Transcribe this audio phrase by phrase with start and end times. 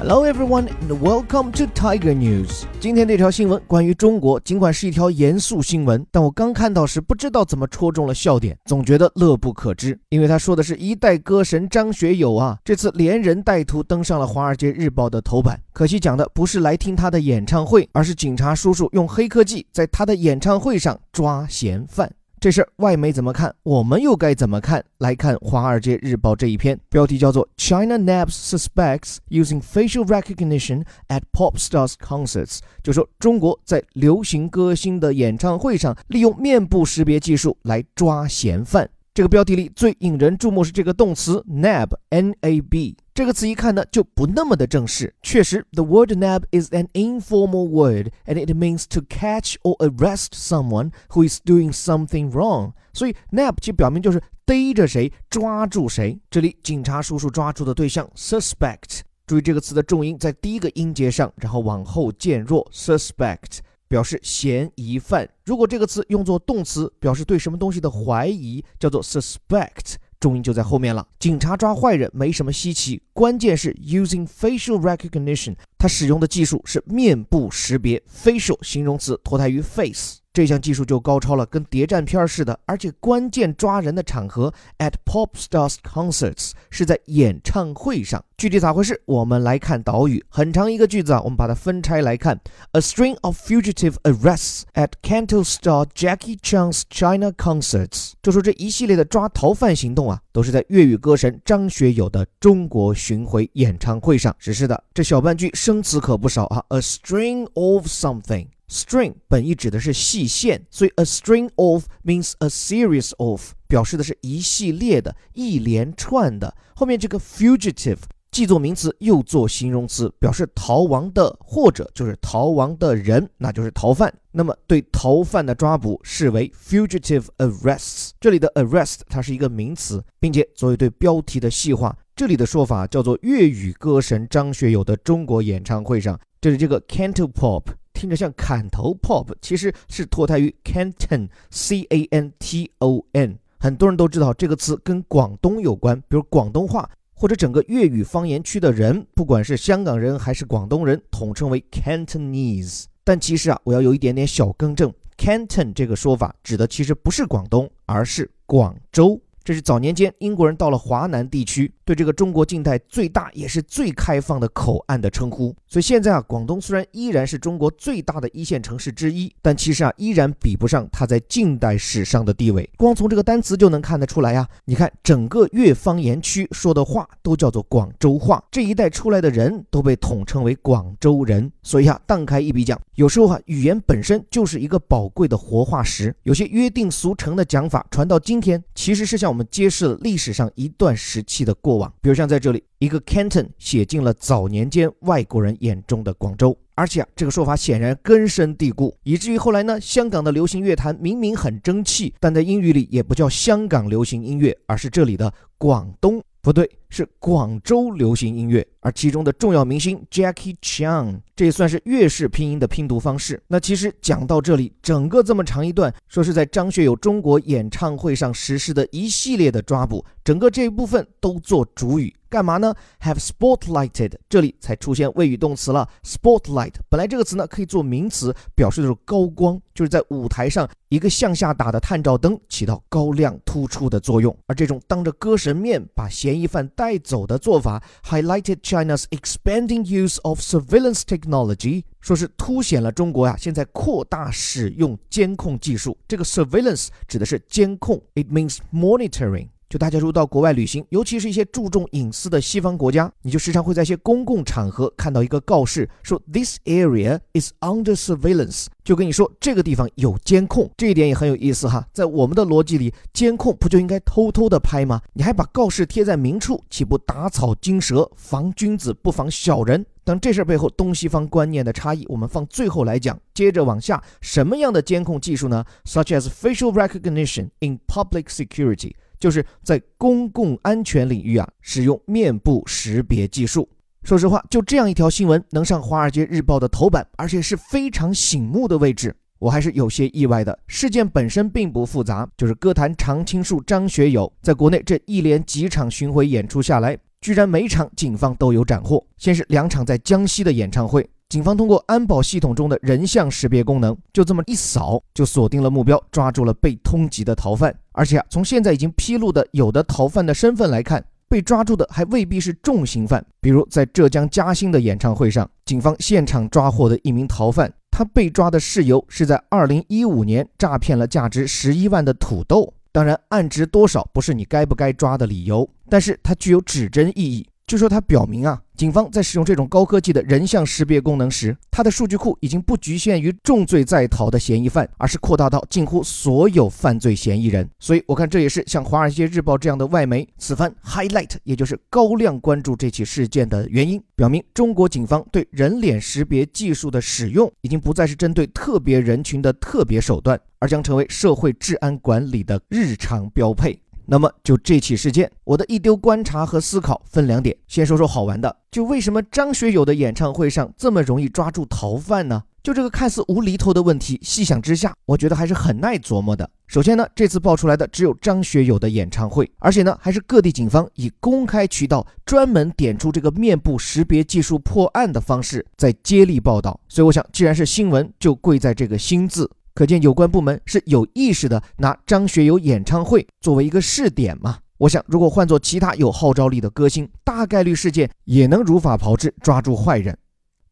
[0.00, 2.62] Hello everyone and welcome to Tiger News。
[2.78, 9.98] 今天这条新闻关于中国，尽管是一条严肃新闻，但我刚看到时不知道怎么戳中了笑点，总觉得乐不可支。
[10.10, 15.60] 因为他说的是一代歌神张学友啊，这次连人带图登上了《华尔街日报》的头版。
[15.72, 22.08] 可惜讲的不是来听他的演唱会，而是警察叔叔用黑科技在他的演唱会上抓嫌犯。
[22.40, 23.52] 这事儿外媒怎么看？
[23.64, 24.84] 我们又该怎么看？
[24.98, 38.88] 来看《华尔街日报》这一篇，标题叫做 “China nabs suspects using facial recognition at pop stars concerts”，就说中国在流行歌星的演唱会上利用面部识别技术来抓嫌犯。
[39.18, 42.96] 这个标题里最引人注目是这个动词 nab，n-a-b。
[43.12, 45.12] 这个词一看呢就不那么的正式。
[45.22, 51.28] 确实，the word nab is an informal word and it means to catch or arrest someone who
[51.28, 52.74] is doing something wrong。
[52.92, 56.16] 所以 nab 其表明就是逮着谁，抓住谁。
[56.30, 59.00] 这里警察叔叔抓住的对象 suspect。
[59.26, 62.64] 注意这个词的重音在第一个音节上，然后往后渐弱。
[62.72, 65.28] suspect 表示嫌疑犯。
[65.44, 69.96] 如果这个词用作动词，表示对什么东西的怀疑，叫做 suspect。
[70.20, 71.06] 重音就在后面了。
[71.20, 78.02] 警察抓坏人没什么稀奇，关键是 using facial recognition，它使用的技术是面部识别。
[78.12, 80.18] facial 形容词脱胎于 face。
[80.38, 82.56] 这项技术就高超了，跟谍战片似的。
[82.64, 88.24] 而且关键抓人的场合 at pop stars concerts 是在演唱会上。
[88.36, 89.02] 具体咋回事？
[89.04, 92.40] 我们来看导语，很长一个句子啊，我们把它分拆来看。
[92.70, 104.84] A string of fugitive arrests at Canto star Jackie Chan's China concerts，就说这一系列的抓逃犯行动啊，都是在粤语歌神张学友的中国巡回演唱会上实施的。
[104.94, 108.46] 这小半句生词可不少啊，a string of something。
[108.70, 116.54] String 本意指的是细线，所以 a string of means a series of，表示的是一系列的、一连串的。
[116.74, 117.98] 后面这个 fugitive
[118.30, 124.12] 既做名词又做形容词，表示逃亡的或者就是逃亡的人，那就是逃犯。
[124.32, 128.10] 那么对逃犯的抓捕视为 fugitive arrests。
[128.20, 137.62] 这里的 arrest 它是一个名词，并且作为对标题的细化，这里的说法叫做粤语歌神张学友的中国演唱会上，就是这个 Canto Pop。
[137.98, 143.36] 听着像砍头 pop，其实是脱胎于 Canton，C A N T O N。
[143.58, 152.84] 很多人都知道这个词跟广东有关，比如广东话或者整个粤语方言区的人，不管是香港人还是广东人，统称为 Cantonese。
[153.02, 159.20] 但其实啊，我要有一点点小更正，Canton 这个说法指的其实不是广东，而是广州。
[159.42, 165.56] 这是早年间英国人到了华南地区，对这个中国近代最大也是最开放的口岸的称呼。
[165.66, 172.68] 所以现在啊，广东虽然依然是中国最大的一线城市之一，但其实啊，依然比不上它在近代史上的地位。
[172.76, 174.46] 光从这个单词就能看得出来呀。
[174.66, 181.50] 你看，整个粤方言区说的话都叫做广州话，这一代出来的人都被统称为广州人。
[181.62, 186.14] 所以啊，荡开一笔讲，有时候啊，语言本身就是一个宝贵的活化石。
[186.24, 189.28] 有些约定俗成的讲法传到今天，其实是向。
[189.28, 206.22] 我们揭示了历史上一段时期的过往，比如像在这里，一个 Canton 写进了早年间外国人眼中的广州，而且啊，这个说法显然根深蒂固，以至于后来呢，香港的流行乐坛明明很争气，但在英语里也不叫香港流行音乐，而是这里的广东。
[206.40, 213.42] 不对，是广州流行音乐，而其中的重要明星 Jackie Chan，这也算是粤式拼音的拼读方式。
[213.46, 222.14] 那其实讲到这里，整个这么长一段，说是在张学友中国演唱会上实施的一系列的抓捕，整个这一部分都做主语。
[222.30, 225.88] 干嘛呢？Have spotlighted，这里才出现谓语动词了。
[226.04, 234.36] Spotlight 本来这个词呢可以做名词，表示的是高光，就是在舞台上一个向下打的探照灯，起到高亮突出的作用。
[234.46, 245.97] 而这种当着歌神面把嫌疑犯带走的做法，highlighted China's expanding use of surveillance technology，说是凸显了中国呀现在扩大使用监控技术。
[246.07, 249.47] 这个 surveillance 指的是监控，it means monitoring。
[249.68, 260.70] 就大家如果到国外旅行，尤其是一些注重隐私的西方国家，你就时常会在一些公共场合看到一个告示，说 This area is under surveillance，就跟你说这个地方有监控。
[260.78, 265.02] 这一点也很有意思哈，在我们的逻辑里，监控不就应该偷偷的拍吗？
[265.12, 269.84] 你还把告示贴在明处，岂不打草惊蛇，防君子不防小人？
[270.02, 273.20] 但这事儿背后东西方观念的差异，我们放最后来讲。
[273.34, 278.94] 接着往下，什么样的监控技术呢？Such as facial recognition in public security。
[279.18, 283.68] 就是在公共安全领域啊，使用面部识别技术。
[284.04, 290.56] 说实话，就这样一条新闻能上《华尔街日报》的头版，而且是非常醒目的位置，我还是有些意外的。
[290.66, 299.04] 事件本身并不复杂，就是歌坛常青树张学友在国内这一连几场巡回演出下来，居然每场警方都有斩获。
[299.18, 307.76] 先是两场在江西的演唱会，警方通过安保系统中的人像识别功能，就这么一扫，就锁定了目标，抓住了被通缉的逃犯。
[307.98, 313.24] 而且啊，从现在已经披露的有的逃犯的身份来看，被抓住的还未必是重刑犯。
[313.40, 322.72] 比如在浙江嘉兴的演唱会上，警方现场抓获的一名逃犯，他被抓的事由是在2015年诈骗了价值十一万的土豆。
[322.92, 327.44] 当然，案值多少不是你该不该抓的理由，但是它具有指针意义。
[327.68, 337.68] 据说它表明啊，警方在使用这种高科技的人像识别功能时，它的数据库已经不局限于重罪在逃的嫌疑犯，而是扩大到近乎所有犯罪嫌疑人。
[337.78, 353.78] 所以，我看这也是像《华尔街日报》这样的外媒此番 highlight，也就是高亮关注这起事件的原因，表明中国警方对人脸识别技术的使用，已经不再是针对特别人群的特别手段，而将成为社会治安管理的日常标配。
[354.10, 357.54] 那么就这起事件，我的一丢观察和思考分两点。
[357.66, 362.42] 先说说好玩的，就为什么张学友的演唱会上这么容易抓住逃犯呢？
[362.62, 366.48] 就这个看似无厘头的问题，细想之下，我觉得还是很耐琢磨的。
[366.66, 376.80] 首先呢，这次爆出来的只有张学友的演唱会，而且呢，还是各地警方以公开渠道专门点出这个面部识别技术破案的方式在接力报道。
[376.88, 379.50] 所以我想，既然是新闻，就贵在这个“新”字。
[379.78, 384.58] 可见有关部门是有意识的拿张学友演唱会作为一个试点嘛？
[384.76, 390.18] 我想，如果换做其他有号召力的歌星，大概率事件也能如法炮制，抓住坏人。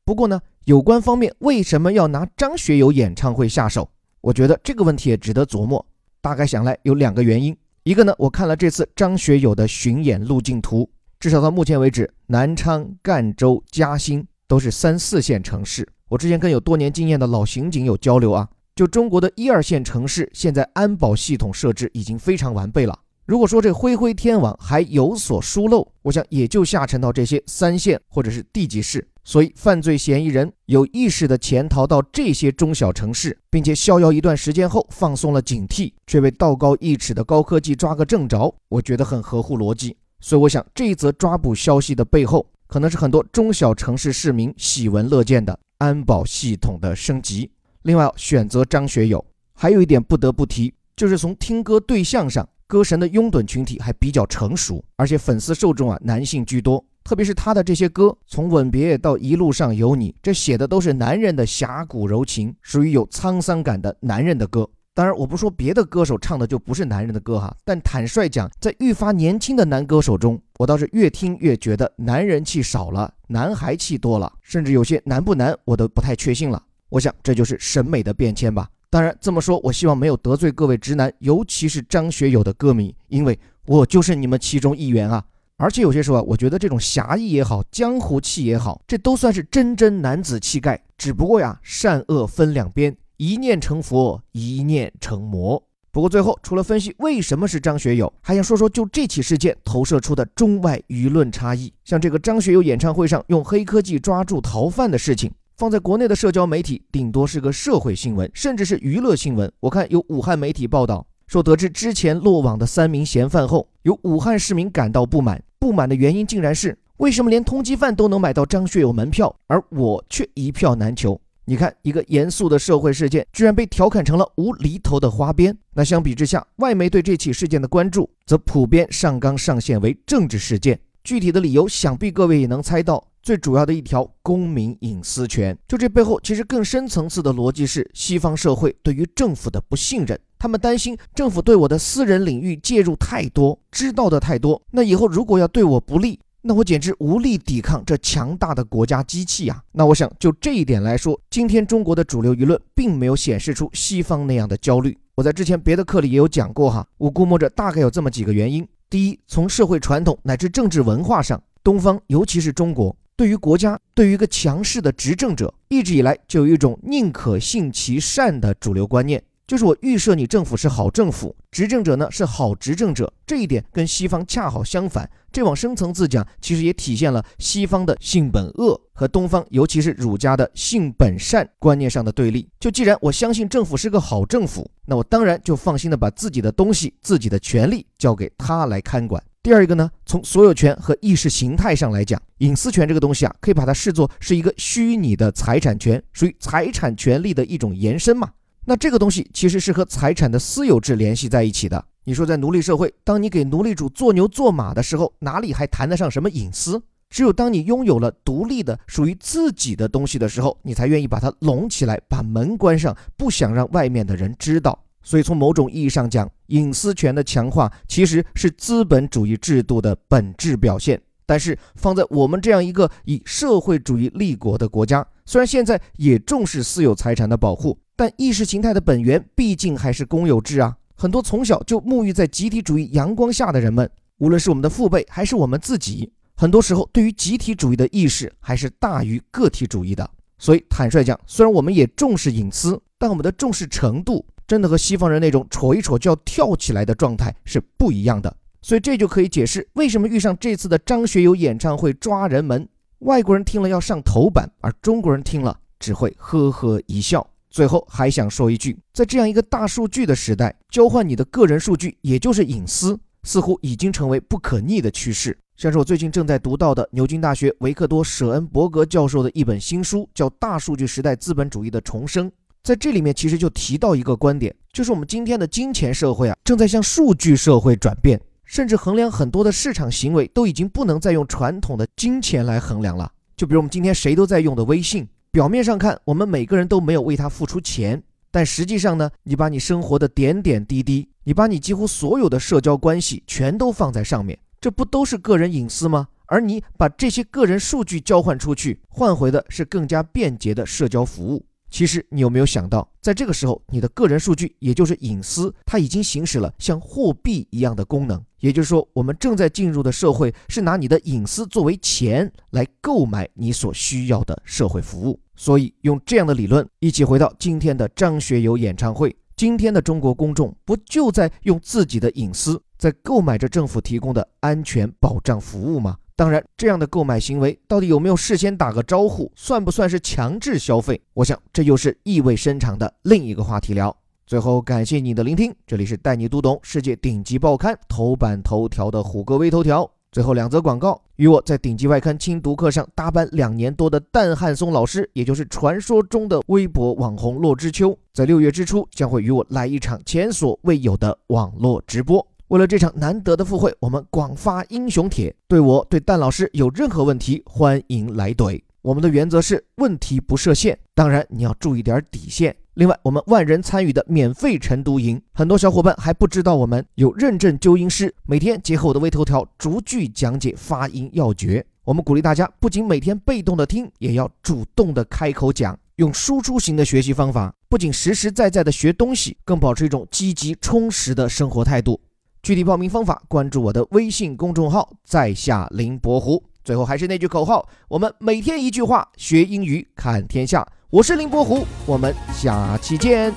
[0.05, 3.89] 不过呢，有关方面为什么要拿张学友演唱会下手？
[4.23, 5.87] 我觉得这个问题也值得琢磨。
[6.21, 15.89] 大概想来有两个原因，一个呢，我看了这次张学友的巡演路径图，至少到目前为止，南昌、赣州、嘉兴都是三四线城市。
[16.09, 18.49] 我之前跟有多年经验的老刑警有交流啊。
[18.77, 22.97] 就中国的一二线城市，现在安保系统设置已经非常完备了。
[23.25, 29.09] 如果说这灰灰天网还有所疏漏，我想也就下沉到这些三线或者是地级市。
[29.25, 39.97] 所以，犯罪嫌疑人有意识地潜逃到这些中小城市，并且逍遥一段时间后放松了警惕，却被道高一尺的高科技抓个正着，我觉得很合乎逻辑。
[40.21, 47.51] 所以，我想这一则抓捕消息的背后，可能是很多中小城市市民喜闻乐见的安保系统的升级。
[47.87, 49.25] 另外，选择张学友
[49.55, 56.85] 还有一点不得不提，就是从听歌对象上，歌神的拥趸群体还比较成熟，而且粉丝受众啊男性居多。
[57.05, 64.69] 特别是他的这些歌，从《吻别》到《一路上有你》，这写的都是男人的侠骨柔情，属于有沧桑感的男人的歌。
[64.93, 76.61] 当然，我不说别的歌手唱的就不是男人的歌哈，但坦率讲，在愈发年轻的男歌手中，我倒是越听越觉得男人气少了，男孩气多了，甚至有些男不男，我都不太确信了。
[76.97, 78.67] 我想这就是审美的变迁吧。
[78.89, 85.23] 当然这么说，我希望没有得罪各位直男，尤其是张学友的歌迷，因为我就是你们其中一员啊。
[85.59, 90.83] 而且有些时候啊，我觉得这种侠义也好，江湖气也好，这都算是真真男子气概。
[90.97, 95.63] 只不过呀，善恶分两边，一念成佛，一念成魔。
[95.93, 101.71] 不过最后，除了分析为什么是张学友，还想说说就这起事件投射出的中外舆论差异。
[101.85, 105.31] 像这个张学友演唱会上用黑科技抓住逃犯的事情。
[105.57, 109.51] 放在国内的社交媒体，顶多是个社会新闻，甚至是娱乐新闻。
[109.61, 121.19] 我看有武汉媒体报道说，得知之前落网的三名嫌犯后，有武汉市民感到不满，不满的原因竟然是为什么连通缉犯都能买到张学友门票，而我却一票难求？
[121.47, 125.57] 你看，一个严肃的社会事件，居然被调侃成了无厘头的花边。
[125.73, 130.79] 那相比之下，外媒对这起事件的关注，则普遍上纲上线为政治事件。
[131.03, 133.03] 具体的理由，想必各位也能猜到。
[133.27, 149.61] 最主要的一条公民隐私权，就这背后其实更深层次的逻辑是西方社会对于政府的不信任，他们担心政府对我的私人领域介入太多，知道的太多，那以后如果要对我不利，那我简直无力抵抗这强大的国家机器啊！
[149.73, 154.97] 那我想就这一点来说，今天中国的主流舆论并没有显示出西方那样的焦虑。
[155.17, 162.97] 我在之前别的课里也有讲过哈，我估摸着大概有这么几个原因：第一，从社会传统乃至政治文化上，东方尤其是中国。
[163.17, 173.11] 对于国家，对于一个强势的执政者，一直以来就有一种宁可信其善的主流观念，就是我预设你政府是好政府，执政者呢是好执政者。
[173.27, 175.09] 这一点跟西方恰好相反。
[175.33, 182.47] 这往深层次讲，其实也体现了西方的性本恶和东方，尤其是儒家的性本善观念上的对立。
[182.61, 189.23] 就既然我相信政府是个好政府，那我当然就放心的把自己的东西、自己的权利交给他来看管。
[189.47, 198.29] 第二个呢，从所有权和意识形态上来讲，隐私权这个东西啊，可以把它视作是一个虚拟的财产权，属于财产权利的一种延伸嘛。
[198.65, 201.85] 那这个东西其实是和财产的私有制联系在一起的。
[202.03, 206.83] 你说在奴隶社会，当你给奴隶主做牛做马的时候，哪里还谈得上什么隐私？
[207.09, 214.77] 只有当你拥有了独立的属于自己的东西的时候，你才愿意把它拢起来，把门关上，不想让外面的人知道。
[215.07, 221.01] 所以从某种意义上讲，隐私权的强化其实是资本主义制度的本质表现。
[221.25, 230.77] 但是放在我们这样一个以社会主义立国的国家，虽然现在也重视私有财产的保护，但意识形态的本源毕竟还是公有制啊。
[230.97, 240.09] 很多从小就沐浴在集体主义阳光下的人们，无论是我们的父辈还是我们自己，很多时候对于集体主义的意识还是大于个体主义的。
[240.39, 248.35] 所以坦率讲，虽然我们也重视隐私，但我们的重视程度真的和西方人那种戳一戳就要跳起来的状态是不一样的。
[248.63, 252.69] 所以这就可以解释为什么遇上这次的张学友演唱会抓人门，
[253.01, 257.25] 外国人听了要上头版，而中国人听了只会呵呵一笑。
[257.49, 265.39] 最后还想说一句，在这样一个大数据的时代，交换你的个人数据，也就是隐私，似乎已经成为不可逆的趋势。
[265.57, 272.29] 像是我最近正在读到的牛津大学维克多·舍恩伯格教授的一本新书，叫《大数据时代资本主义的重生》。
[272.67, 278.21] 在这里面，其实就提到一个观点，就是我们今天的金钱社会啊，正在向数据社会转变。
[278.45, 283.09] 甚至衡量很多的市场行为都已经不能再用传统的金钱来衡量了。
[283.37, 296.09] 就比如我们今天谁都在用的微信，表面上看我们每个人都没有为它付出钱，但实际上呢，你把你生活的点点滴滴，你把你几乎所有的社交关系全都放在上面，这不都是个人隐私吗？
[296.27, 301.45] 而你把这些个人数据交换出去，换回的是更加便捷的社交服务。
[301.69, 308.23] 其实你有没有想到，在这个时候，你的个人数据，也就是隐私，它已经行使了像货币一样的功能。
[308.41, 315.19] 也就是说，我们正在进入的社会是拿你的隐私作为钱来购买你所需要的社会服务。
[315.35, 325.97] 所以，用这样的理论，一起回到今天的张学友演唱会，今天的中国公众不就在用自己的隐私在购买着政府提供的安全保障服务吗？
[326.15, 331.01] 当然，这样的购买行为到底有没有事先打个招呼，算不算是强制消费？
[331.13, 333.95] 我想这又是意味深长的另一个话题了。
[334.27, 339.89] 最后，感谢你的聆听，这里是带你读懂世界顶级报刊头版头条的虎哥微头条。
[340.11, 352.27] 最后两则广告，与我在顶级外刊精读课上搭班两年多的蛋汉松老师，也就是传说中的微博网红骆之秋，在六月之初将会与我来一场前所未有的网络直播。
[352.49, 355.35] 为了这场难得的赴会，我们广发英雄帖。
[355.49, 358.63] 对我对蛋老师有任何问题，欢迎来怼。
[358.83, 362.55] 我们的原则是问题不设限，当然你要注意点底线。
[362.75, 371.67] 另外，我们万人参与的免费晨读营，很多小伙伴还不知道我们有认证纠音师，每天结合我的微头条逐句讲解发音要诀。
[371.83, 382.01] 我们鼓励大家不仅每天被动的听，也要主动的开口讲，用输出型的学习方法，不仅实实在在的学东西，更保持一种积极充实的生活态度。
[382.47, 386.41] 具体报名方法，关注我的微信公众号“在下林伯湖”。
[386.63, 390.65] 最后还是那句口号：我们每天一句话，学英语看天下。
[390.89, 393.35] 我是林伯湖，我们下期见。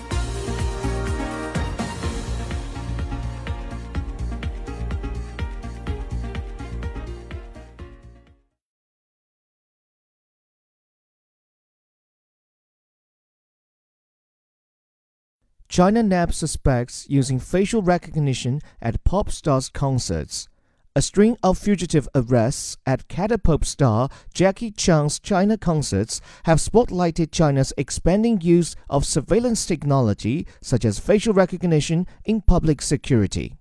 [15.69, 20.49] China nabbed suspects using facial recognition at pop stars' concerts.
[20.95, 27.71] A string of fugitive arrests at Catapult star Jackie Chan's China concerts have spotlighted China's
[27.77, 33.58] expanding use of surveillance technology, such as facial recognition, in public security.